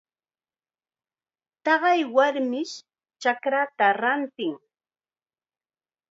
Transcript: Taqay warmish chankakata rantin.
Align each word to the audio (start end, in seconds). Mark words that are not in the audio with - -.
Taqay 1.63 2.01
warmish 2.15 2.75
chankakata 3.21 3.87
rantin. 4.01 4.53